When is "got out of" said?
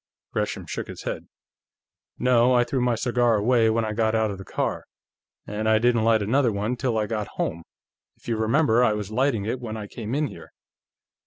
3.93-4.39